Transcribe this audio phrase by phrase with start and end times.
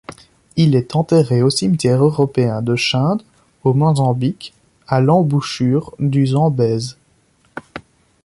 [0.55, 3.21] Il est enterré au cimetière européen de Chinde
[3.63, 4.51] au Mozambique,
[4.87, 6.97] à l'embouchure du Zambèze.